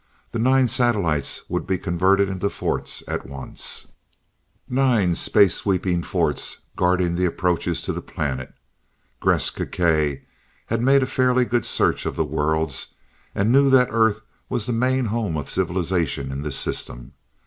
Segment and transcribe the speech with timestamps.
[0.31, 3.85] The nine satellites would be converted into forts at once,
[4.67, 8.51] nine space sweeping forts guarding the approaches to the planet.
[9.21, 10.23] Gresth Gkae
[10.65, 12.95] had made a fairly good search of the worlds,
[13.35, 17.13] and knew that Earth was the main home of civilization in this system.